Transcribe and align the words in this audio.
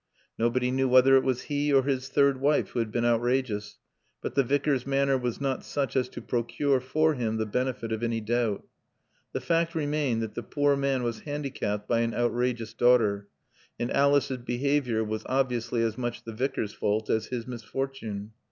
Nobody 0.35 0.71
knew 0.71 0.89
whether 0.89 1.15
it 1.15 1.23
was 1.23 1.43
he 1.43 1.71
or 1.71 1.83
his 1.83 2.09
third 2.09 2.41
wife 2.41 2.69
who 2.69 2.79
had 2.79 2.91
been 2.91 3.05
outrageous, 3.05 3.77
but 4.19 4.33
the 4.33 4.41
Vicar's 4.43 4.87
manner 4.87 5.15
was 5.15 5.39
not 5.39 5.63
such 5.63 5.95
as 5.95 6.09
to 6.09 6.23
procure 6.23 6.79
for 6.79 7.13
him 7.13 7.37
the 7.37 7.45
benefit 7.45 7.91
of 7.91 8.01
any 8.01 8.19
doubt. 8.19 8.63
The 9.31 9.41
fact 9.41 9.75
remained 9.75 10.23
that 10.23 10.33
the 10.33 10.41
poor 10.41 10.75
man 10.75 11.03
was 11.03 11.19
handicapped 11.19 11.87
by 11.87 11.99
an 11.99 12.15
outrageous 12.15 12.73
daughter, 12.73 13.27
and 13.79 13.91
Alice's 13.93 14.37
behavior 14.39 15.03
was 15.03 15.21
obviously 15.27 15.83
as 15.83 15.99
much 15.99 16.23
the 16.23 16.33
Vicar's 16.33 16.73
fault 16.73 17.07
as 17.07 17.27
his 17.27 17.45
misfortune. 17.45 18.31